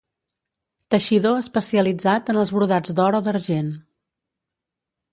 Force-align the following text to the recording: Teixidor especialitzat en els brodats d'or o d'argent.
Teixidor 0.93 1.37
especialitzat 1.41 2.33
en 2.35 2.41
els 2.45 2.55
brodats 2.57 2.97
d'or 3.01 3.21
o 3.21 3.23
d'argent. 3.31 3.73